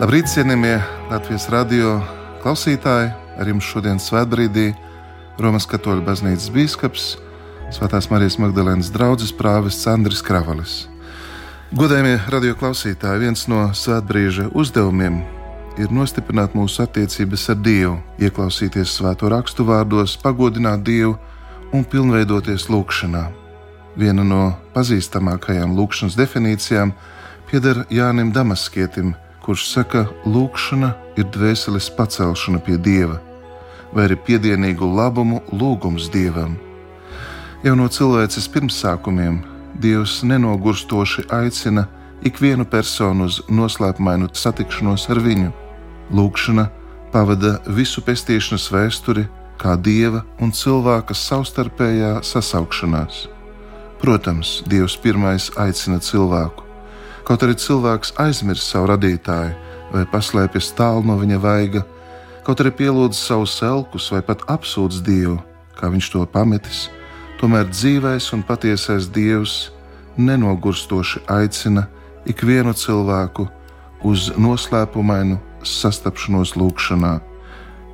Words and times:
Labrīt, 0.00 0.30
cienījamie 0.32 0.78
Latvijas 1.10 1.44
radio 1.52 1.98
klausītāji! 2.40 3.10
Ar 3.36 3.48
jums 3.50 3.66
šodien 3.68 3.98
svētbrīdī 4.00 4.70
Romas 5.36 5.66
katoļu 5.68 6.00
baznīcas 6.06 6.48
bīskaps, 6.54 7.04
Svētās 7.76 8.08
Marijas 8.08 8.38
Magdalēnas 8.40 8.88
draugs 8.94 9.28
prāvests 9.36 9.84
Andris 9.92 10.24
Kravalis. 10.24 10.78
Godējumie 11.76 12.16
radio 12.32 12.56
klausītāji, 12.56 13.26
viens 13.26 13.44
no 13.52 13.66
svētbrīža 13.76 14.48
uzdevumiem 14.56 15.20
ir 15.76 15.92
nostiprināt 15.92 16.56
mūsu 16.56 16.86
attiecības 16.88 17.50
ar 17.52 17.60
Dievu, 17.60 17.94
ieklausīties 18.24 18.96
svēto 18.96 19.28
rakstu 19.28 19.68
vārdos, 19.68 20.16
pagodināt 20.24 20.80
Dievu 20.80 21.18
un 21.76 21.84
pilnveidoties 21.84 22.70
lūgšanā. 22.72 23.26
Viena 24.00 24.24
no 24.24 24.54
pazīstamākajām 24.72 25.76
lūgšanas 25.76 26.16
definīcijām 26.16 26.96
pieder 27.52 27.84
Jānim 27.92 28.32
Damaskietim, 28.32 29.12
kurš 29.50 29.64
saka, 29.66 30.04
ka 30.06 30.30
lūgšana 30.30 30.88
ir 31.18 31.26
dvēseles 31.34 31.88
pacelšana 31.96 32.60
pie 32.62 32.76
Dieva, 32.78 33.16
vai 33.90 34.04
arī 34.06 34.14
piedienīgu 34.28 34.86
labumu 34.86 35.40
lūgums 35.50 36.06
Dievam. 36.14 36.52
Jau 37.66 37.72
no 37.74 37.88
cilvēces 37.90 38.46
pirmsākumiem 38.54 39.40
Dievs 39.74 40.20
nenogurstoši 40.22 41.26
aicina 41.34 41.88
ikvienu 42.22 42.62
personu 42.62 43.26
uz 43.26 43.40
noslēpumainu 43.50 44.30
satikšanos 44.30 45.08
ar 45.10 45.18
viņu. 45.26 45.50
Lūkšana 46.14 46.68
pavada 47.10 47.56
visu 47.66 48.06
pestīšanas 48.06 48.70
vēsturi 48.70 49.26
kā 49.58 49.74
dieva 49.74 50.22
un 50.38 50.54
cilvēka 50.54 51.18
savstarpējā 51.26 52.20
sasaukšanās. 52.22 53.26
Protams, 53.98 54.60
Dievs 54.70 54.94
pirmais 54.94 55.50
aicina 55.58 55.98
cilvēku. 55.98 56.69
Kaut 57.24 57.42
arī 57.44 57.56
cilvēks 57.58 58.14
aizmirst 58.22 58.70
savu 58.70 58.90
radītāju 58.90 59.54
vai 59.90 60.04
paslēpjas 60.08 60.72
tālu 60.78 61.04
no 61.06 61.18
viņa 61.20 61.38
vaiga, 61.42 61.84
kaut 62.46 62.62
arī 62.62 62.72
pielūdz 62.80 63.18
savus 63.18 63.58
elkus 63.66 64.08
vai 64.14 64.22
pat 64.26 64.44
apsūdz 64.50 65.02
Dievu, 65.06 65.38
kā 65.78 65.90
viņš 65.92 66.10
to 66.14 66.24
pametis, 66.30 66.88
tomēr 67.40 67.68
dzīvais 67.70 68.30
un 68.36 68.44
patiesais 68.46 69.10
Dievs 69.12 69.70
nenogurstoši 70.18 71.24
aicina 71.30 71.86
ikvienu 72.28 72.74
cilvēku 72.76 73.48
uz 74.06 74.30
noslēpumainu 74.36 75.38
sastapšanos 75.66 76.56
lūgšanā. 76.56 77.18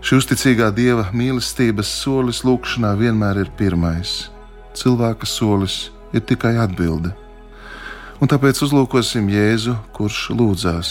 Šī 0.07 0.21
uzticīgā 0.21 0.71
dieva 0.75 1.09
mīlestības 1.17 1.91
solis 2.03 2.45
lūgšanā 2.47 2.93
vienmēr 3.01 3.43
ir 3.43 3.53
pirmais. 3.59 4.29
Cilvēka 4.77 5.27
solis 5.27 5.89
ir 6.15 6.23
tikai 6.23 6.57
atbilde. 6.63 7.11
Un 8.17 8.31
tāpēc 8.33 8.63
uzlūkosim 8.65 9.27
Jēzu, 9.29 9.75
kurš 9.93 10.31
lūdzās. 10.33 10.91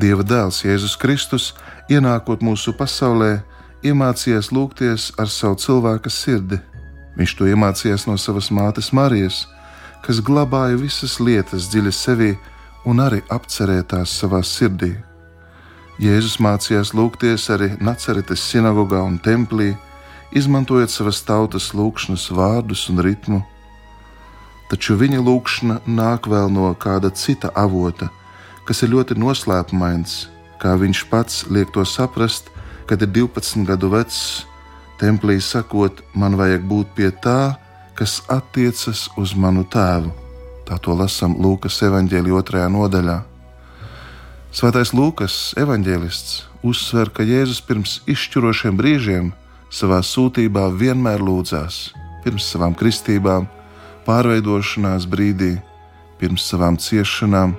Dieva 0.00 0.24
dēls 0.24 0.62
Jēzus 0.64 0.94
Kristus, 0.96 1.50
ienākot 1.92 2.40
mūsu 2.40 2.72
pasaulē, 2.72 3.42
iemācījās 3.84 4.48
lūgties 4.48 5.10
ar 5.20 5.28
savu 5.28 5.60
cilvēka 5.60 6.08
sirdi. 6.08 6.56
Viņš 7.18 7.36
to 7.36 7.50
iemācījās 7.52 8.06
no 8.08 8.16
savas 8.16 8.48
mātes 8.48 8.88
Marijas, 8.96 9.42
kas 10.06 10.24
glabāja 10.24 10.80
visas 10.80 11.18
lietas 11.20 11.68
dziļi 11.68 11.92
sevī 11.92 12.32
un 12.88 13.04
arī 13.04 13.20
apcerētās 13.28 14.16
savā 14.22 14.40
sirdī. 14.40 14.94
Jēzus 16.00 16.40
mācījās 16.40 16.94
lūgties 16.96 17.50
arī 17.52 17.74
Nacaretes 17.76 18.40
sinagogā 18.40 19.04
un 19.04 19.20
templī, 19.20 19.74
izmantojot 20.32 20.96
savas 20.96 21.20
tautas 21.28 21.74
lūgšanas 21.76 22.30
vārdus 22.32 22.88
un 22.88 23.04
ritmu 23.04 23.44
taču 24.72 24.96
viņa 24.96 25.20
lūkšana 25.20 25.82
nāk 25.84 26.24
vēl 26.32 26.48
no 26.48 26.70
kāda 26.80 27.10
cita 27.12 27.50
avota, 27.52 28.08
kas 28.64 28.80
ir 28.80 28.94
ļoti 28.94 29.18
noslēpumains, 29.20 30.14
kā 30.62 30.72
viņš 30.80 31.02
pats 31.10 31.42
liek 31.52 31.68
to 31.74 31.84
saprast, 31.84 32.48
kad 32.88 33.04
ir 33.04 33.12
12 33.12 33.68
gadu 33.68 33.92
vecs, 33.92 34.46
templī 34.96 35.36
sakot, 35.44 36.00
man 36.16 36.38
vajag 36.40 36.64
būt 36.64 36.96
pie 36.96 37.12
tā, 37.12 37.58
kas 37.98 38.22
attiecas 38.32 39.10
uz 39.20 39.36
manu 39.36 39.66
tēvu. 39.68 40.14
Tā 40.64 40.78
to 40.80 40.96
lasām 40.96 41.36
Lūkas 41.42 41.76
evanģēlī 41.84 42.32
otrajā 42.32 42.70
nodaļā. 42.72 43.18
Svētais 44.56 44.94
Lūkas 44.96 45.52
evanģēlists 45.60 46.46
uzsver, 46.64 47.10
ka 47.12 47.26
Jēzus 47.26 47.60
pirms 47.66 48.00
izšķirošiem 48.08 48.78
brīžiem 48.78 49.32
savā 49.72 50.00
sūtībā 50.00 50.70
vienmēr 50.80 51.20
lūdzās, 51.20 51.90
pirms 52.24 52.46
savām 52.54 52.76
kristībām, 52.78 53.50
pārveidošanās 54.06 55.06
brīdī, 55.10 55.56
pirms 56.20 56.46
savām 56.48 56.78
ciešanām. 56.78 57.54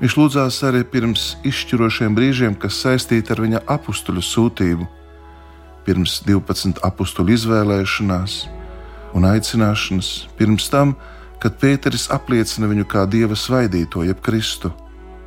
Viņš 0.00 0.16
lūdzās 0.18 0.58
arī 0.66 0.82
pirms 0.90 1.34
izšķirošiem 1.46 2.14
brīžiem, 2.16 2.56
kas 2.58 2.80
saistīti 2.82 3.30
ar 3.34 3.42
viņa 3.44 3.62
apakstuļu 3.70 4.22
sūtību, 4.26 4.86
pirms 5.86 6.20
12 6.26 6.82
apakstuļu 6.84 7.36
izvēlēšanās 7.36 8.38
un 9.14 9.28
aicināšanas, 9.28 10.10
pirms 10.38 10.66
tam, 10.72 10.96
kad 11.42 11.58
Pēteris 11.60 12.08
apliecina 12.14 12.66
viņu 12.70 12.86
kā 12.90 13.04
dieva 13.10 13.36
svaidīto, 13.38 14.02
jeb 14.06 14.22
Kristu. 14.24 14.72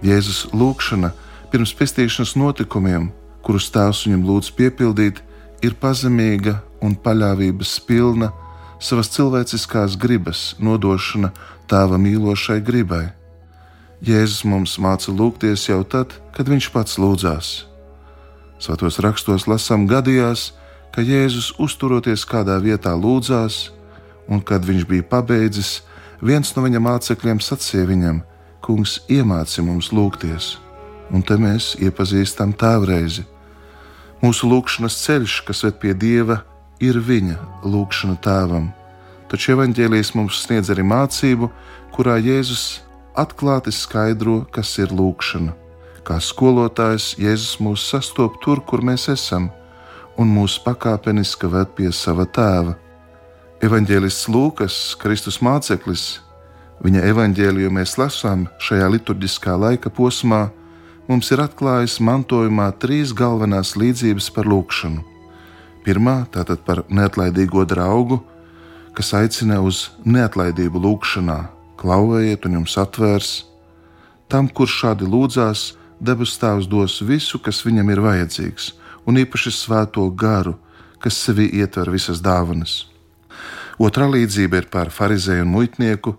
Jēzus 0.04 0.48
lūgšana 0.54 1.14
pirms 1.52 1.72
pestīšanas 1.78 2.36
notikumiem, 2.38 3.12
kurus 3.46 3.70
tēvs 3.74 4.04
viņam 4.08 4.26
lūdz 4.28 4.52
piepildīt, 4.58 5.22
ir 5.64 5.78
pazemīga 5.80 6.58
un 6.84 6.98
paļāvības 7.00 7.78
pilna 7.88 8.32
savas 8.80 9.10
cilvēciskās 9.14 9.98
gribas 10.00 10.56
nodošana 10.60 11.32
tēva 11.70 11.98
mīlošai 12.02 12.60
gribai. 12.64 13.08
Jēzus 14.06 14.44
mums 14.46 14.78
māca 14.78 15.12
lūgties 15.12 15.66
jau 15.70 15.82
tad, 15.84 16.14
kad 16.36 16.50
viņš 16.50 16.70
pats 16.74 17.00
lūdzās. 17.02 17.66
Svētos 18.62 19.00
rakstos 19.02 19.48
lasām 19.50 19.88
gadījās, 19.90 20.52
ka 20.94 21.02
Jēzus 21.02 21.56
uzturoties 21.62 22.26
kādā 22.30 22.60
vietā 22.62 22.94
lūdzās, 22.94 23.72
un 24.30 24.42
kad 24.42 24.66
viņš 24.66 24.86
bija 24.90 25.06
pabeidzis, 25.06 25.82
viens 26.22 26.54
no 26.56 26.66
viņa 26.66 26.82
mācekļiem 26.82 27.42
sacīja 27.42 27.90
viņam: 27.90 28.22
Kungs, 28.62 29.00
iemāci 29.10 29.64
mums 29.66 29.92
lūgties, 29.94 30.58
un 31.14 31.22
te 31.22 31.38
mēs 31.38 31.76
iepazīstam 31.82 32.54
tēvreizi. 32.58 33.26
Mūsu 34.22 34.50
lūgšanas 34.50 34.98
ceļš, 35.06 35.42
kas 35.46 35.64
ved 35.66 35.78
pie 35.82 35.94
Dieva, 35.94 36.42
ir 36.84 37.00
viņa 37.02 37.38
lūgšana 37.66 38.18
tēvam. 38.22 38.70
Taču 39.28 39.54
evanģēlijas 39.58 40.14
mums 40.16 40.42
sniedz 40.46 40.70
arī 40.72 40.86
mācību, 40.88 41.50
kurā 41.96 42.18
Jēzus 42.22 42.82
atklāti 43.18 43.74
skaidro, 43.76 44.44
kas 44.54 44.78
ir 44.80 44.94
lūgšana. 44.96 45.56
Kā 46.08 46.20
skolotājs 46.24 47.16
Jēzus 47.20 47.58
mūs 47.64 47.88
sastopas 47.92 48.40
tur, 48.44 48.62
kur 48.64 48.86
mēs 48.86 49.10
esam, 49.12 49.50
un 50.18 50.32
mūs 50.32 50.58
pakāpeniski 50.64 51.50
ved 51.52 51.74
pie 51.76 51.92
sava 51.92 52.26
tēva. 52.26 52.78
Evanģēlists 53.64 54.30
Lūkas, 54.30 54.78
Kristus 55.02 55.42
māceklis, 55.42 56.22
viņa 56.86 57.04
evanģēliju 57.10 57.74
mēs 57.74 57.98
lasām 57.98 58.46
šajā 58.62 58.88
liturģiskā 58.94 59.58
laika 59.58 59.90
posmā, 59.90 60.46
mums 61.10 61.34
ir 61.34 61.42
atklājis 61.42 62.00
mantojumā 62.00 62.70
trīs 62.80 63.18
galvenās 63.18 63.76
līdzības 63.76 64.32
par 64.38 64.48
lūgšanu 64.48 65.17
Pirmā 65.88 66.26
tātad 66.28 66.66
par 66.68 66.82
neatlaidīgo 66.92 67.62
draugu, 67.64 68.18
kas 68.92 69.14
aicina 69.16 69.62
uz 69.64 69.86
neatlaidību 70.04 70.82
lūgšanā, 70.84 71.38
klauvējiet 71.80 72.44
un 72.50 72.58
jums 72.58 72.76
atvērs. 72.82 73.30
Tam, 74.28 74.50
kurš 74.52 74.82
šādi 74.82 75.08
lūdzās, 75.08 75.62
debes 76.04 76.36
Tēvs 76.42 76.68
dos 76.68 76.98
visu, 77.08 77.40
kas 77.40 77.64
viņam 77.64 77.94
ir 77.96 78.04
vajadzīgs, 78.04 78.74
un 79.08 79.22
īpaši 79.24 79.56
svēto 79.56 80.04
garu, 80.12 80.58
kas 81.00 81.24
sevī 81.24 81.48
ietver 81.62 81.88
visas 81.96 82.20
dāvanas. 82.20 82.82
Otra 83.80 84.12
līdzība 84.12 84.66
ir 84.66 84.68
par 84.74 84.92
farizēju 84.92 85.48
un 85.48 85.54
muitnieku, 85.56 86.18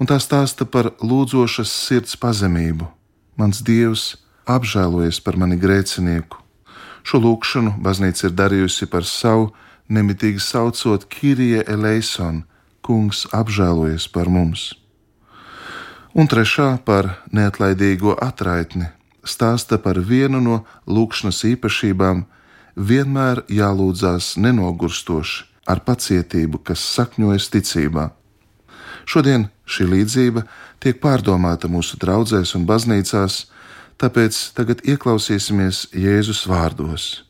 un 0.00 0.08
tā 0.08 0.16
stāsta 0.24 0.64
par 0.64 0.94
lūdzošas 1.04 1.68
sirds 1.68 2.16
pazemību. 2.16 2.88
Mans 3.36 3.60
Dievs 3.60 4.14
apžēlojies 4.48 5.20
par 5.20 5.36
mani 5.36 5.60
grēcinieku. 5.60 6.41
Šo 7.02 7.18
lūkšanu 7.22 7.76
baznīca 7.82 8.28
ir 8.28 8.36
darījusi 8.38 8.88
par 8.90 9.06
savu, 9.08 9.50
nemitīgi 9.88 10.40
saucot 10.40 11.08
Kirija 11.10 11.64
Eleison, 11.66 12.44
Kungs 12.82 13.28
apžēlojies 13.30 14.08
par 14.10 14.26
mums. 14.26 14.72
Un 16.18 16.26
trešā 16.26 16.82
par 16.84 17.22
neatlaidīgo 17.30 18.16
atraitni 18.18 18.88
stāsta 19.24 19.78
par 19.78 20.00
vienu 20.02 20.40
no 20.42 20.64
lūkšanas 20.86 21.44
īpašībām- 21.52 22.24
vienmēr 22.90 23.44
jālūdzās 23.48 24.36
nenogurstoši, 24.36 25.44
ar 25.66 25.80
pacietību, 25.80 26.58
kas 26.64 26.80
sakņojas 26.80 27.48
ticībā. 27.54 28.10
Šodien 29.06 29.48
šī 29.66 29.86
līdzība 29.94 30.42
tiek 30.80 31.00
pārdomāta 31.00 31.68
mūsu 31.70 31.98
draudzēs 31.98 32.54
un 32.54 32.66
baznīcās, 32.66 33.46
Tāpēc 34.02 34.36
tagad 34.56 34.80
ieklausīsimies 34.82 35.92
Jēzus 35.94 36.40
vārdos. 36.50 37.22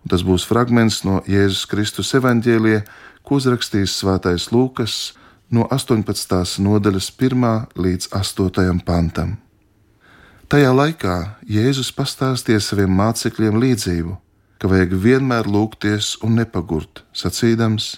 Un 0.00 0.08
tas 0.08 0.22
būs 0.24 0.46
fragments 0.48 1.02
no 1.04 1.18
Jēzus 1.28 1.66
Kristus 1.68 2.14
evaņģēlija, 2.16 2.86
ko 3.20 3.36
uzrakstījis 3.36 3.98
Svētais 4.00 4.46
Lūkas 4.48 4.94
no 5.52 5.66
18. 5.68 6.62
nodaļas 6.64 7.10
1 7.20 7.76
līdz 7.76 8.08
8. 8.16 8.80
pantam. 8.88 9.36
Tajā 10.48 10.72
laikā 10.72 11.18
Jēzus 11.52 11.92
pastāstīja 11.92 12.64
saviem 12.64 12.96
mācekļiem 12.96 13.60
līdzību, 13.66 14.16
ka 14.56 14.72
vajag 14.72 14.96
vienmēr 14.96 15.52
lūgties 15.52 16.14
un 16.24 16.40
nepagurt, 16.40 17.04
sacīdams, 17.12 17.92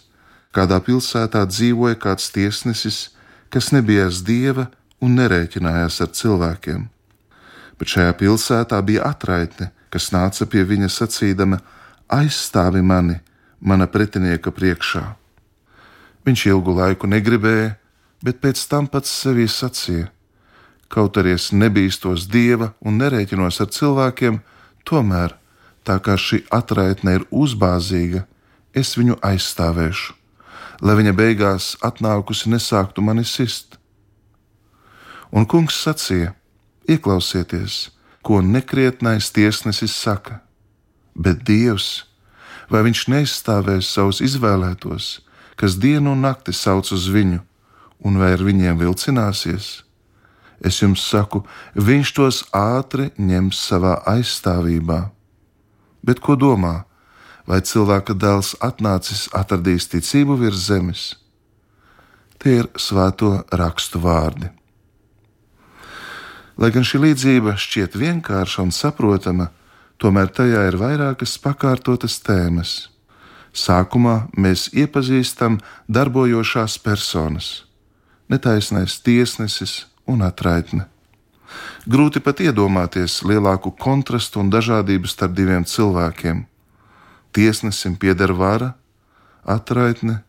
kādā 0.51 0.83
pilsētā 0.83 1.47
dzīvoja 1.47 2.03
kāds 2.03 2.33
tiesnesis, 2.35 3.13
kas 3.47 3.71
nebijās 3.71 4.25
dieva 4.27 4.73
un 4.99 5.21
nerēķinājās 5.23 6.03
ar 6.03 6.17
cilvēkiem. 6.19 6.89
Bet 7.79 7.95
šajā 7.95 8.15
pilsētā 8.19 8.81
bija 8.83 9.07
atraitne, 9.07 9.71
kas 9.93 10.11
nāca 10.15 10.47
pie 10.51 10.65
viņa 10.67 10.91
sacīdama: 10.91 11.61
Aizstāvi 12.09 12.83
mani, 12.83 13.21
mana 13.61 13.87
pretinieka 13.87 14.51
priekšā. 14.55 15.05
Viņš 16.27 16.47
ilgu 16.51 16.75
laiku 16.75 17.09
negribēja, 17.09 17.77
bet 18.25 18.41
pēc 18.43 18.65
tam 18.71 18.89
pats 18.91 19.13
sevī 19.23 19.47
sacīja: 19.49 20.11
Kaut 20.89 21.19
arī 21.21 21.35
es 21.37 21.51
nebīstos 21.53 22.27
dieva 22.33 22.73
un 22.81 22.99
nerēķinos 22.99 23.61
ar 23.61 23.69
cilvēkiem, 23.77 24.41
tomēr, 24.89 25.35
tā 25.85 25.99
kā 26.01 26.17
šī 26.17 26.43
atraitne 26.51 27.19
ir 27.19 27.27
uzbāzīga, 27.31 28.25
es 28.73 28.95
viņu 28.97 29.19
aizstāvēšu, 29.25 30.15
lai 30.81 30.95
viņa 30.99 31.13
beigās 31.17 31.75
atnākusi 31.85 32.51
nesāktu 32.55 33.05
mani 33.05 33.25
sist. 33.29 33.77
Un 35.31 35.45
kungs 35.45 35.77
sacīja: 35.85 36.33
Ieklausieties, 36.89 37.91
ko 38.25 38.41
nekrietnais 38.41 39.31
tiesnesis 39.33 39.93
saka, 39.93 40.41
bet 41.15 41.45
Dievs, 41.45 42.07
vai 42.73 42.85
viņš 42.87 43.03
neizstāvēs 43.13 43.91
savus 43.93 44.23
izvēlētos, 44.25 45.19
kas 45.59 45.77
dienu 45.81 46.15
un 46.15 46.25
nakti 46.25 46.55
sauc 46.57 46.89
uz 46.95 47.09
viņu, 47.13 47.43
un 48.05 48.19
vai 48.21 48.33
ar 48.37 48.45
viņiem 48.45 48.81
vilcināsies? 48.81 49.69
Es 50.65 50.81
jums 50.83 51.05
saku, 51.07 51.45
viņš 51.79 52.13
tos 52.17 52.43
ātri 52.57 53.13
ņems 53.19 53.61
savā 53.69 53.99
aizstāvībā. 54.11 55.01
Bet 56.03 56.23
ko 56.25 56.35
domā? 56.35 56.83
Vai 57.49 57.63
cilvēka 57.65 58.13
dēls 58.13 58.57
atnācis 58.61 59.29
atradīs 59.33 59.89
ticību 59.89 60.37
virs 60.41 60.67
zemes? 60.69 61.05
Tie 62.39 62.59
ir 62.61 62.69
svēto 62.77 63.39
rakstu 63.51 64.03
vārdi. 64.03 64.51
Lai 66.59 66.73
gan 66.75 66.83
šī 66.83 66.99
līdzība 67.05 67.55
šķiet 67.55 67.95
vienkārša 67.95 68.65
un 68.65 68.73
saprotama, 68.75 69.53
tomēr 70.03 70.31
tajā 70.35 70.65
ir 70.67 70.77
vairākas 70.81 71.37
pakārtotas 71.39 72.19
tēmas. 72.27 72.73
Sākumā 73.55 74.27
mēs 74.35 74.67
iepazīstam 74.75 75.61
darbojošās 75.87 76.81
personas, 76.83 77.63
netaisnais 78.27 78.99
tiesnesis 79.07 79.85
un 80.11 80.27
atraitne. 80.27 80.89
Grūti 81.87 82.21
pat 82.21 82.43
iedomāties 82.43 83.23
lielāku 83.23 83.71
kontrastu 83.79 84.43
un 84.43 84.51
dažādību 84.51 85.07
starp 85.09 85.39
diviem 85.39 85.63
cilvēkiem. 85.63 86.43
Tiesnesim 87.33 87.95
pieder 87.95 88.35
vara, 88.35 88.75
atraitne, 89.47 90.25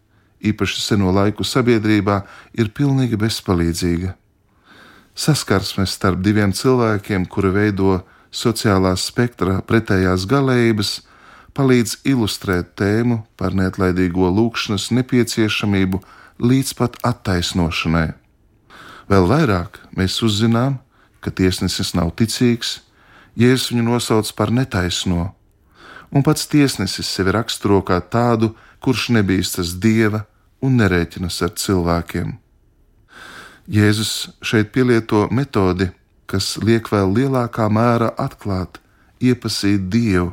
īpaši 0.46 0.86
seno 0.86 1.10
laiku 1.12 1.44
sabiedrībā, 1.44 2.22
ir 2.54 2.70
pilnīgi 2.70 3.18
bezpalīdzīga 3.18 4.14
saskarsmes 5.20 5.92
starp 5.98 6.22
diviem 6.24 6.54
cilvēkiem, 6.56 7.28
kuri 7.28 7.52
veido 7.52 8.00
sociālā 8.32 8.94
spektra 8.96 9.60
pretējās 9.68 10.26
galējības, 10.30 10.92
palīdz 11.58 11.98
ilustrēt 12.08 12.76
tēmu 12.80 13.24
par 13.40 13.56
neatlaidīgo 13.58 14.30
lūkšanas 14.32 14.90
nepieciešamību 14.96 16.00
līdz 16.40 16.76
pat 16.80 16.96
attaisnošanai. 17.04 18.14
Vēl 19.10 19.26
vairāk 19.28 19.82
mēs 19.98 20.22
uzzinām, 20.24 20.78
ka 21.20 21.34
tiesnesis 21.36 21.96
nav 21.98 22.14
ticīgs, 22.16 22.80
Jēzus 23.40 23.70
viņu 23.72 23.86
nosauc 23.86 24.30
par 24.36 24.52
netaisno, 24.52 25.30
un 26.12 26.26
pats 26.26 26.48
tiesnesis 26.52 27.08
sevi 27.08 27.32
raksturo 27.32 27.80
kā 27.88 28.00
tādu, 28.02 28.52
kurš 28.84 29.10
nebīstas 29.16 29.78
dieva 29.80 30.26
un 30.66 30.76
nerēķinas 30.80 31.40
ar 31.46 31.54
cilvēkiem. 31.56 32.34
Jēzus 33.70 34.32
šeit 34.42 34.72
pielieto 34.74 35.28
metodi, 35.30 35.92
kas 36.26 36.56
liek 36.58 36.88
vēl 36.90 37.12
lielākā 37.14 37.68
mērā 37.70 38.08
atklāt, 38.18 38.80
iepazīt 39.22 39.84
Dievu, 39.94 40.32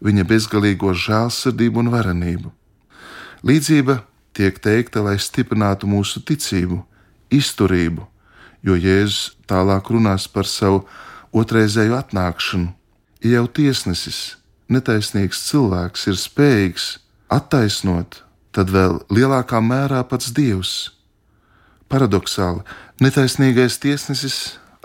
viņa 0.00 0.24
bezgalīgo 0.24 0.94
žēlsirdību 0.96 1.82
un 1.82 1.90
varenību. 1.92 2.52
Līdzība 3.44 3.98
tiek 4.32 4.56
teikta, 4.64 5.02
lai 5.04 5.18
stiprinātu 5.20 5.90
mūsu 5.92 6.22
ticību, 6.24 6.78
izturību, 7.28 8.06
jo 8.64 8.76
Jēzus 8.80 9.34
tālāk 9.44 9.90
runās 9.92 10.24
par 10.32 10.48
savu 10.48 10.86
otrreizēju 11.36 11.98
atnākšanu. 11.98 12.70
Ja 13.20 13.42
jau 13.42 13.50
tiesnesis, 13.60 14.38
netaisnīgs 14.72 15.42
cilvēks 15.50 16.06
ir 16.08 16.16
spējīgs 16.16 16.88
attaisnot, 17.28 18.22
tad 18.56 18.72
vēl 18.72 19.02
lielākā 19.12 19.60
mērā 19.60 20.00
pats 20.08 20.32
Dievs 20.32 20.78
Paradoxāli, 21.90 22.62
netaisnīgais 23.02 23.80
tiesnesis 23.82 24.36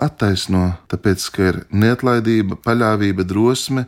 attaisno, 0.02 0.72
tāpēc, 0.90 1.26
ka 1.30 1.44
ir 1.52 1.58
neatlaidība, 1.70 2.58
paļāvība, 2.64 3.22
drosme, 3.22 3.86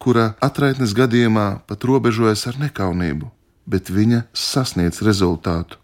kura 0.00 0.30
atraitnes 0.40 0.94
gadījumā 0.96 1.46
pat 1.68 1.84
robežojas 1.84 2.46
ar 2.48 2.56
nekaunību, 2.62 3.28
bet 3.68 3.92
viņa 3.92 4.24
sasniedz 4.32 5.02
rezultātu. 5.04 5.76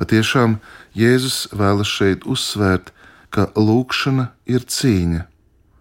Patiešām 0.00 0.56
Jēzus 0.96 1.50
vēlas 1.52 1.92
šeit 1.92 2.24
uzsvērt, 2.24 2.94
ka 3.28 3.50
lūkšana 3.52 4.30
ir 4.48 4.64
cīņa. 4.64 5.26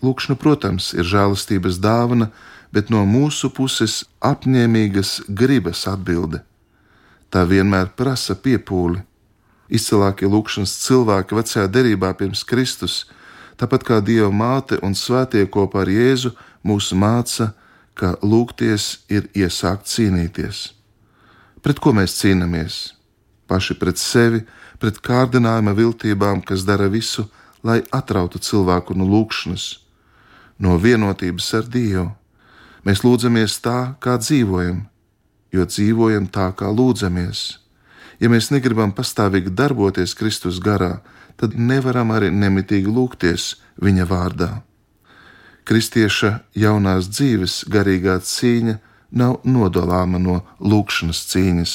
Lūkšana, 0.03 0.35
protams, 0.39 0.91
ir 0.99 1.07
žēlastības 1.07 1.79
dāvana, 1.79 2.29
bet 2.75 2.91
no 2.91 3.05
mūsu 3.07 3.49
puses 3.55 4.03
apņēmīgas 4.19 5.31
gribas 5.31 5.87
atbilde. 5.87 6.43
Tā 7.31 7.45
vienmēr 7.47 7.93
prasa 7.95 8.35
piepūli, 8.35 8.99
izcilākie 9.69 10.27
lūkšanas 10.29 10.75
cilvēki 10.85 11.37
vecajā 11.37 11.67
derībā 11.71 12.11
pirms 12.17 12.43
Kristus, 12.47 13.03
tāpat 13.59 13.85
kā 13.87 13.99
Dieva 14.01 14.31
māte 14.33 14.79
un 14.85 14.95
svētie 14.97 15.45
kopā 15.51 15.83
ar 15.85 15.91
Jēzu 15.93 16.33
mūs 16.65 16.91
māca, 16.93 17.53
ka 17.93 18.15
lūgties 18.23 19.05
ir 19.11 19.27
iesākt 19.35 19.89
cīnīties. 19.91 20.69
Pret 21.59 21.81
ko 21.83 21.91
mēs 21.95 22.15
cīnāmies? 22.21 22.79
Paši 23.49 23.75
pret 23.81 23.99
sevi, 23.99 24.45
pret 24.79 25.01
kārdinājuma 25.03 25.73
viltībām, 25.75 26.41
kas 26.45 26.63
dara 26.63 26.87
visu, 26.87 27.25
lai 27.63 27.81
atrautu 27.91 28.39
cilvēku 28.39 28.95
no 28.95 29.07
lūkšanas, 29.09 29.65
no 30.59 30.77
vienotības 30.79 31.53
ar 31.59 31.67
Dievu. 31.67 32.07
Mēs 32.87 33.03
lūdzamies 33.03 33.57
tā, 33.59 33.95
kā 33.99 34.15
dzīvojam, 34.21 34.85
jo 35.51 35.65
dzīvojam 35.67 36.29
tā, 36.31 36.51
kā 36.55 36.71
lūdzamies. 36.71 37.59
Ja 38.19 38.29
mēs 38.31 38.49
negribam 38.51 38.91
pastāvīgi 38.95 39.53
darboties 39.55 40.15
Kristus 40.19 40.59
garā, 40.59 40.99
tad 41.39 41.55
nevaram 41.55 42.11
arī 42.11 42.31
nemitīgi 42.35 42.91
lūgties 42.91 43.53
viņa 43.79 44.07
vārdā. 44.09 44.49
Kristieša 45.69 46.39
jaunās 46.57 47.07
dzīves 47.13 47.63
garīgā 47.71 48.17
cīņa 48.25 48.79
nav 49.11 49.39
nodalāma 49.45 50.19
no 50.19 50.39
lūkšanas 50.59 51.21
cīņas. 51.31 51.73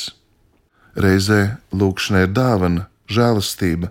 Reizē 0.94 1.56
lūkšana 1.72 2.24
ir 2.26 2.32
dāvana, 2.34 2.86
žēlastība, 3.10 3.90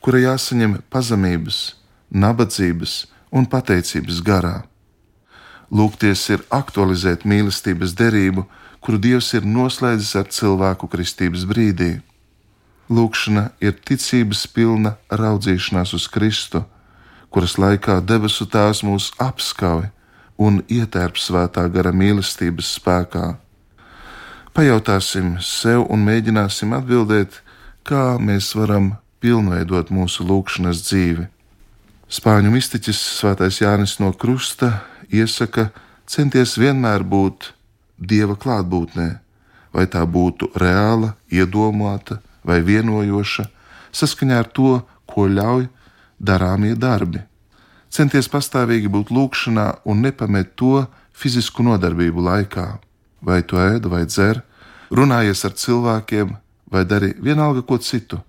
kura 0.00 0.20
jāsaņem 0.22 0.78
pazemības, 0.92 1.58
nabadzības 2.10 2.94
un 3.32 3.46
pateicības 3.50 4.22
garā. 4.24 4.56
Lūgties 5.70 6.22
ir 6.34 6.44
aktualizēt 6.50 7.26
mīlestības 7.28 7.94
derību, 7.98 8.46
kuru 8.80 8.98
Dievs 8.98 9.32
ir 9.36 9.46
noslēdzis 9.46 10.14
ar 10.16 10.28
cilvēku 10.32 10.88
kristības 10.90 11.44
brīdī. 11.48 12.00
Lūkšana 12.90 13.50
ir 13.62 13.76
ticības 13.86 14.46
pilna 14.50 14.96
raudzīšanās 15.12 15.94
uz 15.94 16.08
Kristu, 16.10 16.64
kuras 17.30 17.54
laikā 17.60 18.00
debesu 18.02 18.48
Tēvs 18.50 18.82
mūs 18.86 19.12
apskauj 19.22 19.86
un 20.40 20.62
ietērp 20.72 21.20
svētā 21.20 21.68
gara 21.70 21.92
mīlestības 21.92 22.72
spēkā. 22.80 23.36
Pajautāsim 24.56 25.36
sev 25.44 25.84
un 25.92 26.02
mēģināsim 26.08 26.72
atbildēt, 26.74 27.36
kā 27.86 28.16
mēs 28.18 28.50
varam 28.58 28.96
pilnveidot 29.22 29.92
mūsu 29.94 30.26
lūkšanas 30.26 30.82
dzīvi. 30.88 31.28
Spāņu 32.10 32.50
mistiķis 32.50 32.98
Svētais 33.20 33.60
Jānis 33.60 34.00
no 34.02 34.10
Krusta 34.10 34.80
iesaka 35.14 35.68
centies 36.10 36.56
vienmēr 36.58 37.04
būt 37.06 37.52
dieva 38.00 38.36
klātbūtnē, 38.36 39.08
vai 39.72 39.86
tā 39.86 40.02
būtu 40.06 40.50
reāla, 40.58 41.14
iedomāta 41.30 42.18
vai 42.44 42.60
vienojoša, 42.64 43.46
saskaņā 43.92 44.38
ar 44.40 44.48
to, 44.48 44.80
ko 45.06 45.28
ļauj 45.28 45.68
darāmie 46.18 46.74
darbi. 46.74 47.22
Centies 47.90 48.28
pastāvīgi 48.30 48.90
būt 48.90 49.10
lūkšanā 49.10 49.66
un 49.84 50.02
nepamet 50.04 50.54
to 50.54 50.86
fizisku 51.12 51.64
nodarbību 51.66 52.22
laikā, 52.22 52.66
vai 53.20 53.42
tu 53.42 53.58
ēd 53.58 53.88
vai 53.90 54.04
dzer, 54.06 54.42
runājies 54.90 55.44
ar 55.44 55.56
cilvēkiem 55.58 56.36
vai 56.70 56.84
dari 56.86 57.12
vienalga 57.18 57.64
ko 57.66 57.78
citu, 57.82 58.20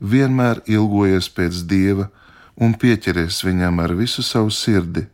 vienmēr 0.00 0.62
ilgojies 0.66 1.28
pēc 1.36 1.64
dieva 1.68 2.08
un 2.56 2.72
pieķeries 2.74 3.42
viņam 3.44 3.80
ar 3.84 3.94
visu 3.96 4.24
savu 4.24 4.50
sirdi. 4.50 5.04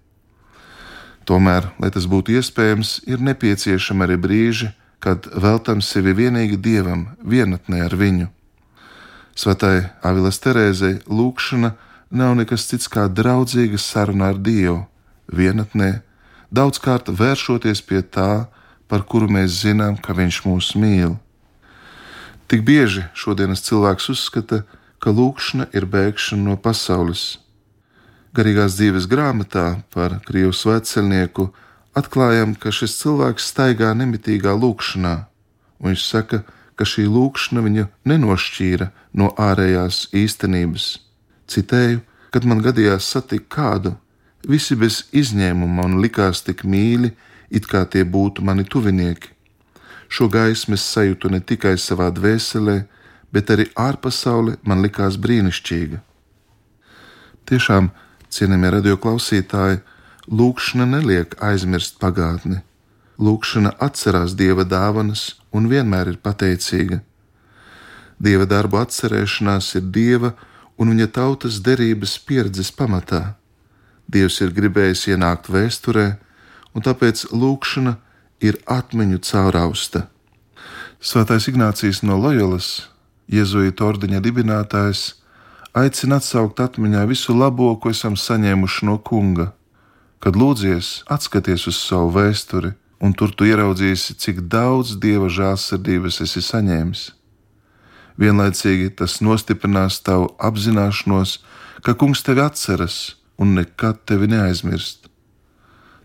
Tomēr, 1.27 1.73
lai 1.83 1.91
tas 1.91 2.07
būtu 2.07 2.37
iespējams, 2.39 3.01
ir 3.11 3.23
nepieciešami 3.27 4.07
arī 4.07 4.17
brīži, 4.23 4.71
kad 5.03 5.27
veltam 5.35 5.83
sevi 5.83 6.15
vienīgi 6.15 6.59
dievam, 6.63 7.09
vienatnē 7.23 7.83
ar 7.87 7.97
viņu. 7.99 8.29
Svētai 9.37 9.91
Avilas 10.07 10.39
Terēzei 10.41 11.01
lūkšana 11.11 11.75
nav 12.11 12.37
nekas 12.39 12.69
cits 12.71 12.89
kā 12.89 13.09
draudzīga 13.11 13.79
saruna 13.83 14.31
ar 14.33 14.39
Dievu, 14.39 14.87
vienatnē, 15.29 16.01
daudzkārt 16.55 17.11
vēršoties 17.11 17.83
pie 17.83 18.01
tā, 18.01 18.47
par 18.87 19.03
kuru 19.03 19.29
mēs 19.29 19.61
zinām, 19.67 19.99
ka 19.99 20.15
Viņš 20.15 20.43
mūs 20.47 20.73
mīl. 20.79 21.19
Tik 22.47 22.63
bieži 22.63 23.03
šodienas 23.19 23.65
cilvēks 23.67 24.09
uzskata, 24.15 24.63
ka 25.03 25.11
lūkšana 25.11 25.69
ir 25.75 25.89
bēgšana 25.91 26.47
no 26.47 26.55
pasaules. 26.57 27.43
Garīgās 28.37 28.75
dzīves 28.77 29.07
grāmatā 29.09 29.79
par 29.95 30.19
Krievu 30.27 30.53
svētceļnieku 30.53 31.47
atklājam, 31.97 32.53
ka 32.61 32.69
šis 32.69 32.99
cilvēks 33.01 33.47
staigā 33.49 33.95
nemitīgā 33.97 34.53
lūkšanā, 34.53 35.15
un 35.81 35.89
viņš 35.89 36.05
saka, 36.05 36.43
ka 36.77 36.85
šī 36.85 37.07
lūkšana 37.09 37.65
viņu 37.65 37.87
nenošķīra 38.05 38.91
no 39.17 39.31
ārējās 39.41 40.11
īstenības. 40.13 40.91
Citēju, 41.49 42.03
kad 42.35 42.45
man 42.45 42.61
gadījās 42.61 43.09
satikt 43.09 43.49
kādu, 43.57 43.95
visi 44.45 44.77
bez 44.77 45.07
izņēmuma 45.17 45.81
man 45.81 45.97
likās 46.05 46.45
tik 46.45 46.67
mīļi, 46.69 47.15
it 47.49 47.65
kā 47.71 47.87
tie 47.89 48.05
būtu 48.05 48.45
mani 48.45 48.69
tuvinieki. 48.69 49.33
Šo 50.13 50.29
gaismu 50.29 50.77
es 50.77 50.85
sajūtu 50.93 51.33
ne 51.33 51.41
tikai 51.41 51.79
savā 51.81 52.13
dvēselē, 52.13 52.83
bet 53.33 53.49
arī 53.51 53.71
ārpasaule 53.73 54.59
man 54.63 54.85
likās 54.85 55.17
brīnišķīga. 55.17 56.03
Tiešām, 57.49 57.89
cienījamie 58.33 58.73
radioklausītāji, 58.79 59.83
Lūkšana 60.27 60.89
neliek 60.91 61.37
aizmirst 61.39 62.01
pagātni. 62.03 62.59
Lūkšana 63.23 63.77
atcerās 63.79 64.35
dieva 64.35 64.65
dāvanas 64.67 65.37
un 65.55 65.69
vienmēr 65.71 66.11
ir 66.11 66.19
pateicīga. 66.19 66.99
Dieva 68.19 68.49
darbu 68.51 68.81
atcerēšanās 68.81 69.69
ir 69.79 69.87
dieva 69.95 70.33
un 70.77 70.91
viņa 70.93 71.07
tautas 71.15 71.61
derības 71.63 72.17
pieredzes 72.27 72.73
pamatā. 72.75 73.37
Dievs 74.11 74.41
ir 74.43 74.51
gribējis 74.57 75.07
ienākt 75.15 75.47
vēsturē, 75.53 76.17
un 76.75 76.83
tāpēc 76.83 77.29
lūkšana 77.31 77.97
ir 78.43 78.59
atmiņu 78.67 79.23
caurausta. 79.31 80.09
Svētais 81.01 81.47
Ignācijas 81.47 82.03
no 82.03 82.19
Loyolas, 82.19 82.89
Jēzuīta 83.31 83.87
ordeņa 83.87 84.21
dibinātājs, 84.23 85.17
aicina 85.77 86.19
atsaukt 86.21 86.61
atmiņā 86.65 87.05
visu 87.11 87.37
labo, 87.37 87.69
ko 87.77 87.93
esam 87.93 88.17
saņēmuši 88.17 88.89
no 88.89 88.97
Kunga 88.99 89.53
Kad 90.27 90.35
lūdzies, 90.35 91.05
atskaties 91.13 91.69
uz 91.71 91.77
savu 91.79 92.09
vēsturi, 92.17 92.73
un 92.99 93.13
tur 93.15 93.31
tu 93.31 93.47
ieraudzīsi, 93.47 94.17
cik 94.19 94.41
daudz 94.51 94.97
dieva 94.99 95.29
žēlsirdības 95.31 96.19
esi 96.25 96.43
saņēmis. 96.43 97.03
Vienlaicīgi 98.19 98.95
tas 98.99 99.21
nostiprinās 99.23 100.01
tavu 100.03 100.33
apzināšanos, 100.43 101.37
ka 101.87 101.95
kungs 101.95 102.25
tevi 102.27 102.43
atceras 102.43 102.99
un 103.39 103.55
nekad 103.61 104.03
tevi 104.09 104.27
neaizmirst. 104.33 105.07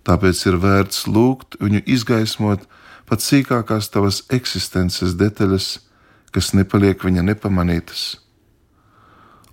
Tāpēc 0.06 0.46
ir 0.54 0.62
vērts 0.62 1.08
lūgt 1.10 1.58
viņu 1.58 1.82
izgaismot 1.90 2.70
pat 3.10 3.26
sīkākās 3.26 3.90
tavas 3.90 4.22
eksistences 4.30 5.18
detaļas, 5.18 5.78
kas 6.30 6.54
nepaliek 6.54 7.02
viņa 7.02 7.26
nepamanītas. 7.32 8.21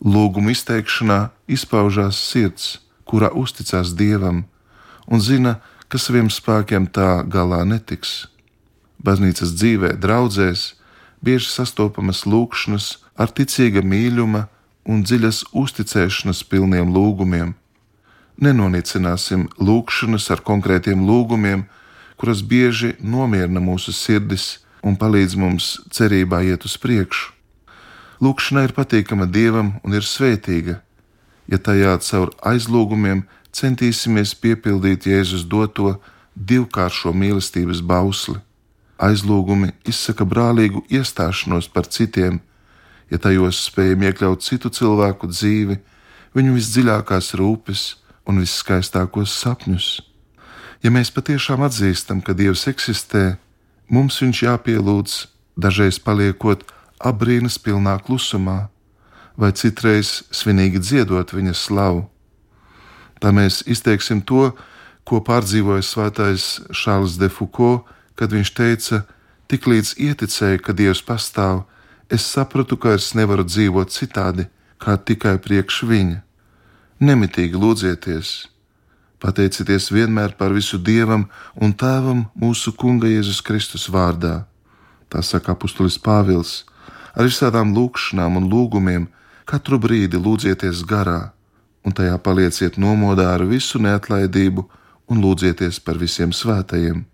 Lūguma 0.04 0.52
izteikšanā 0.54 1.30
izpaužās 1.50 2.20
sirds 2.22 2.76
kurā 3.08 3.32
uzticās 3.32 3.94
dievam 3.96 4.44
un 5.08 5.22
zina, 5.24 5.58
ka 5.88 5.96
saviem 6.00 6.28
spēkiem 6.28 6.90
tā 6.92 7.24
galā 7.24 7.62
netiks. 7.64 8.28
Baznīcas 9.00 9.54
dzīvē, 9.56 9.94
draudzēs, 10.02 10.74
bieži 11.24 11.48
sastopamas 11.48 12.26
lūkšanas 12.28 12.98
ar 13.16 13.32
ticīga 13.32 13.80
mīluma 13.80 14.46
un 14.88 15.02
dziļas 15.06 15.46
uzticēšanas 15.56 16.44
pilniem 16.50 16.92
lūgumiem. 16.92 17.54
Nenonicināsim 18.38 19.48
lūkšanas 19.58 20.28
ar 20.34 20.44
konkrētiem 20.44 21.02
lūgumiem, 21.08 21.64
kuras 22.20 22.42
bieži 22.42 22.94
nomierina 23.00 23.62
mūsu 23.62 23.94
sirdis 23.94 24.58
un 24.84 24.98
palīdz 25.00 25.34
mums 25.40 25.72
cerībā 25.94 26.44
iet 26.46 26.68
uz 26.68 26.76
priekšu. 26.78 27.37
Lūkšana 28.18 28.64
ir 28.66 28.74
patīkama 28.74 29.28
Dievam 29.30 29.76
un 29.86 29.94
ir 29.94 30.02
svētīga, 30.02 30.80
ja 31.46 31.58
tajā 31.58 31.94
caur 32.02 32.32
aizlūgumiem 32.42 33.22
centīsimies 33.54 34.34
piepildīt 34.42 35.06
Jēzus 35.06 35.44
doto 35.46 35.94
divkāršo 36.34 37.12
mīlestības 37.14 37.82
bausli. 37.82 38.38
Aizlūgumi 38.98 39.70
izsaka 39.86 40.26
brālīgu 40.26 40.82
iestāšanos 40.90 41.70
par 41.70 41.86
citiem, 41.86 42.40
ja 43.10 43.18
tajos 43.22 43.62
spējam 43.68 44.02
iekļaut 44.08 44.42
citu 44.42 44.72
cilvēku 44.74 45.30
dzīvi, 45.30 45.78
viņu 46.34 46.56
visdziļākās 46.58 47.32
rūpes 47.38 47.84
un 48.26 48.42
visskaistākos 48.42 49.36
sapņus. 49.38 49.88
Ja 50.82 50.90
mēs 50.94 51.10
patiešām 51.14 51.62
atzīstam, 51.66 52.18
ka 52.22 52.34
Dievs 52.38 52.66
eksistē, 52.70 53.38
mums 53.90 54.18
viņš 54.22 54.42
jāpielūdz, 54.42 55.14
dažreiz 55.58 55.98
paliekot 56.02 56.66
abrīnas 56.98 57.58
pilnā 57.62 57.96
klusumā, 58.02 58.68
vai 59.38 59.52
citreiz 59.54 60.22
svinīgi 60.34 60.82
dziedot 60.82 61.32
viņa 61.34 61.54
slavu. 61.54 62.08
Tā 63.22 63.30
mēs 63.34 63.62
izteiksim 63.66 64.22
to, 64.22 64.50
ko 65.06 65.22
pārdzīvoja 65.24 65.84
svētais 65.86 66.58
Šāls 66.74 67.16
de 67.18 67.30
Foucault, 67.32 67.86
kad 68.18 68.34
viņš 68.34 68.50
teica, 68.54 69.02
tiklīdz 69.48 69.94
ieticēju, 70.02 70.62
ka 70.62 70.74
Dievs 70.74 71.02
pastāv, 71.06 71.64
es 72.10 72.26
sapratu, 72.26 72.76
ka 72.76 72.96
es 72.98 73.14
nevaru 73.14 73.46
dzīvot 73.46 73.94
citādi, 73.94 74.48
kā 74.78 74.98
tikai 74.98 75.38
priekš 75.42 75.82
viņa. 75.88 76.20
Nemitīgi 76.98 77.58
lūdzieties, 77.58 78.48
pateicieties 79.22 79.90
vienmēr 79.94 80.34
par 80.38 80.54
visu 80.54 80.78
Dievam 80.82 81.28
un 81.54 81.74
Tēvam 81.74 82.26
mūsu 82.38 82.74
Kunga 82.74 83.10
Jēzus 83.10 83.42
Kristus 83.46 83.86
vārdā. 83.90 84.48
Tā 85.08 85.22
saka 85.24 85.54
apustulis 85.54 85.98
Pāvils, 85.98 86.64
ar 87.18 87.26
visādām 87.26 87.74
lūkšanām 87.74 88.38
un 88.38 88.48
lūgumiem, 88.50 89.08
Katru 89.48 89.78
brīdi 89.80 90.18
lūdzieties 90.20 90.82
garā, 90.84 91.32
un 91.80 91.94
tajā 91.96 92.18
palieciet 92.20 92.76
nomodā 92.76 93.30
ar 93.32 93.46
visu 93.48 93.80
neatlaidību 93.80 94.66
un 95.08 95.22
lūdzieties 95.24 95.80
par 95.80 95.96
visiem 95.96 96.34
svētajiem. 96.36 97.06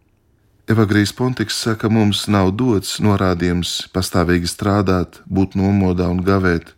Evagrijas 0.67 1.13
Pontiks 1.15 1.61
saka, 1.63 1.87
mums 1.93 2.25
nav 2.27 2.51
dots 2.59 2.97
norādījums 2.99 3.85
pastāvīgi 3.95 4.51
strādāt, 4.51 5.21
būt 5.31 5.55
nomodā 5.61 6.09
un 6.11 6.25
gavēt, 6.27 6.75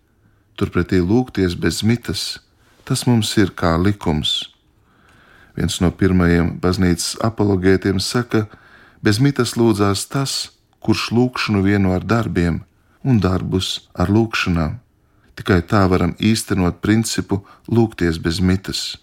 turpretī 0.60 1.00
lūgties 1.00 1.56
bez 1.56 1.80
mitas. 1.86 2.26
Tas 2.84 3.06
mums 3.08 3.32
ir 3.40 3.54
kā 3.56 3.72
likums. 3.80 4.52
Viens 5.56 5.80
no 5.80 5.88
pirmajiem 5.88 6.58
baznīcas 6.60 7.16
apologētiem 7.24 7.96
saka, 8.02 8.44
bez 9.00 9.22
mitas 9.24 9.56
lūdzās 9.56 10.04
tas, 10.12 10.38
kurš 10.84 11.10
lūkšanu 11.16 11.64
vieno 11.64 11.96
ar 11.96 12.04
darbiem 12.04 12.60
un 13.06 13.20
darbus 13.22 13.86
ar 13.94 14.10
lūkšanām. 14.10 14.80
Tikai 15.36 15.60
tā 15.70 15.84
varam 15.92 16.14
īstenot 16.18 16.80
principu 16.82 17.42
lūgties 17.68 18.18
bez 18.22 18.40
mitas. 18.40 18.96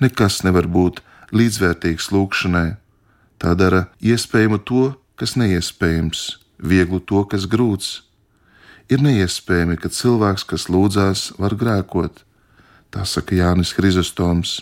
Nekas 0.00 0.42
nevar 0.46 0.68
būt 0.68 1.00
līdzvērtīgs 1.32 2.10
lūgšanai. 2.12 2.76
Tā 3.40 3.54
dara 3.58 3.86
iespējamu 3.98 4.60
to, 4.62 4.92
kas 5.18 5.34
neiespējams, 5.40 6.26
vieglu 6.62 7.00
to, 7.00 7.24
kas 7.26 7.48
grūts. 7.50 8.02
Ir 8.92 9.02
neiespējami, 9.02 9.78
ka 9.80 9.88
cilvēks, 9.88 10.44
kas 10.46 10.68
lūdzās, 10.68 11.32
var 11.40 11.56
grēkot. 11.58 12.22
Tā 12.92 13.06
saka 13.08 13.38
Jānis 13.38 13.72
Hrizostoms. 13.78 14.60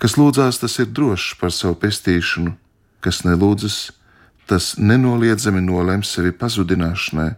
Kas 0.00 0.16
lūdzās, 0.16 0.58
tas 0.62 0.78
ir 0.80 0.88
drošs 0.88 1.36
par 1.40 1.52
savu 1.52 1.76
pestīšanu, 1.84 2.56
kas 3.04 3.22
nelūdzas, 3.28 3.76
tas 3.90 4.05
nenoliedzami 4.78 5.60
nolems 5.64 6.12
sevi 6.14 6.32
pazudināšanai 6.32 7.32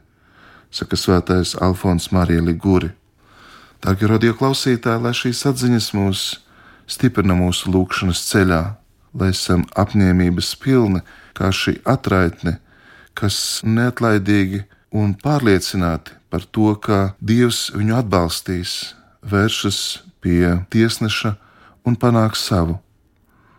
saka 0.71 0.97
svētais 0.97 1.55
Alfons 1.61 2.11
Marija 2.13 2.43
Liguri. 2.45 2.91
Dārgie 3.83 4.09
radio 4.11 4.35
klausītāji, 4.37 5.03
lai 5.03 5.15
šīs 5.17 5.45
atziņas 5.49 5.93
mūs 5.97 6.25
stiprina 6.91 7.37
mūsu 7.39 7.71
lūkšanas 7.73 8.25
ceļā, 8.31 8.63
lai 9.19 9.31
esam 9.33 9.65
apņēmības 9.79 10.55
pilni, 10.63 11.05
kā 11.37 11.53
šī 11.55 11.79
atraitne, 11.89 12.59
kas 13.15 13.61
neatlaidīgi 13.65 14.65
un 14.95 15.15
pārliecināti 15.19 16.17
par 16.29 16.45
to, 16.45 16.75
ka 16.77 17.15
Dievs 17.21 17.69
viņu 17.77 17.97
atbalstīs, 18.03 18.95
vēršas 19.23 20.03
pie 20.21 20.59
tiesneša 20.73 21.37
un 21.87 21.97
panāks 21.97 22.45
savu. 22.51 22.79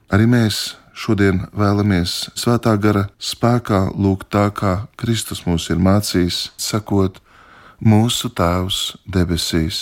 Arī 0.09 0.25
mēs 0.29 0.78
Šodien 0.99 1.45
vēlamies 1.55 2.13
svētā 2.35 2.73
gara 2.75 3.05
spēkā 3.23 3.77
lūgt 3.95 4.33
tā, 4.35 4.49
kā 4.51 4.71
Kristus 4.99 5.45
mums 5.45 5.69
ir 5.71 5.79
mācījis, 5.79 6.39
sakot, 6.59 7.21
mūsu 7.79 8.27
Tēvs 8.35 8.79
debesīs. 9.07 9.77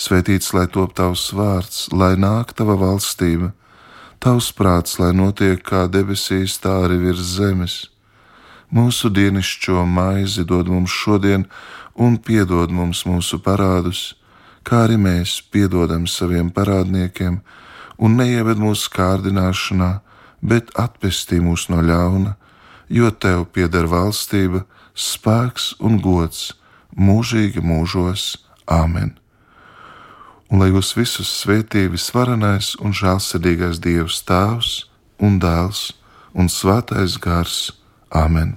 Svētīts 0.00 0.54
lai 0.56 0.64
top 0.72 0.94
tavs 0.96 1.26
vārds, 1.36 1.90
lai 1.92 2.14
nāk 2.16 2.54
tava 2.56 2.72
valstība, 2.80 3.50
tavs 4.16 4.48
prāts, 4.56 4.96
lai 5.02 5.10
notiek 5.12 5.60
kā 5.60 5.82
debesīs, 5.92 6.56
tā 6.56 6.72
arī 6.86 6.96
virs 7.02 7.34
zemes. 7.36 7.76
Mūsu 8.72 9.12
dienascho 9.12 9.84
maizi 9.84 10.46
dod 10.48 10.72
mums 10.72 10.94
šodien, 11.02 11.44
un 12.00 12.16
piedod 12.16 12.72
mums 12.72 13.04
mūsu 13.04 13.42
parādus, 13.44 14.14
kā 14.64 14.86
arī 14.86 14.96
mēs 15.04 15.36
piedodam 15.52 16.08
saviem 16.08 16.48
parādniekiem, 16.48 17.42
un 18.00 18.18
neieved 18.22 18.56
mūsu 18.64 18.88
kārdināšanā, 18.96 19.92
bet 20.44 20.70
atpestī 20.78 21.40
mūs 21.40 21.66
no 21.72 21.80
ļauna, 21.80 22.36
jo 22.92 23.10
tev 23.10 23.48
pieder 23.56 23.88
valstība, 23.90 24.62
spēks 24.94 25.74
un 25.80 25.98
gods 26.04 26.52
mūžīgi 26.94 27.64
mūžos. 27.64 28.30
Āmen! 28.64 29.16
un 30.54 30.60
lai 30.62 30.70
jūs 30.70 30.92
visus 30.94 31.30
svētī 31.40 31.88
visvarenais 31.90 32.74
un 32.78 32.94
žēlsirdīgais 32.94 33.80
Dievs 33.82 34.20
Tēvs 34.28 34.84
un 35.18 35.40
Dēls 35.42 35.88
un 36.30 36.46
Svētais 36.46 37.18
Gars. 37.18 37.72
Āmen! 38.14 38.54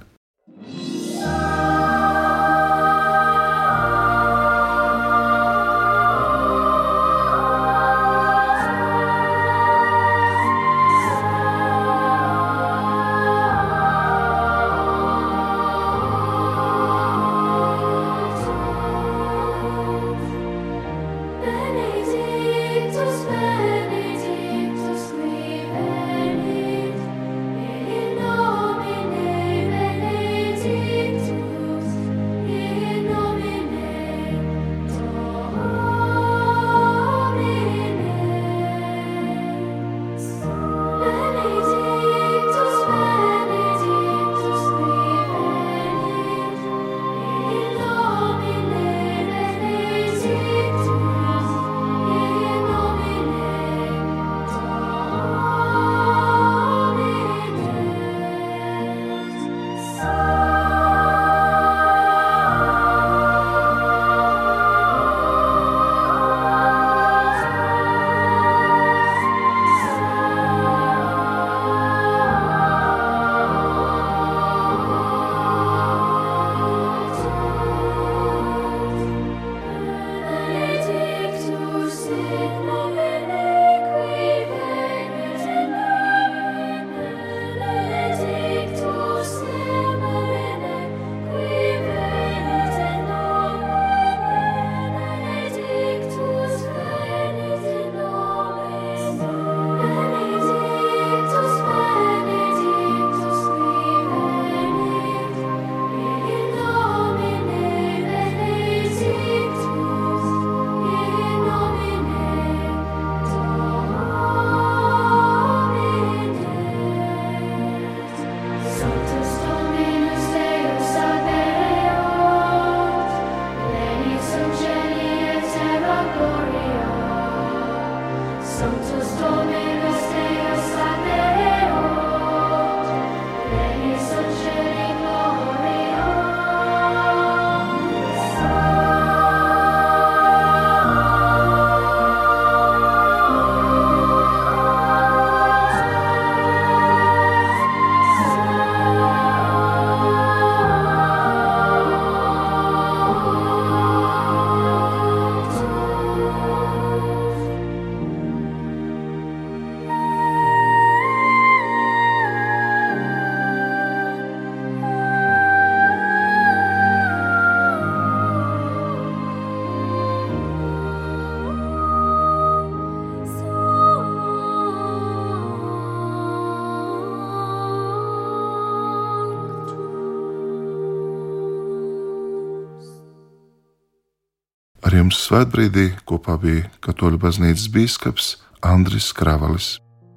Ar 184.98 185.04
jums 185.04 185.18
svētbrīdī 185.28 185.84
kopā 186.10 186.34
bija 186.42 186.64
Katoļu 186.82 187.20
baznīcas 187.22 187.68
bīskaps 187.70 188.32
Andris 188.66 189.12
Kravalis. 189.14 189.76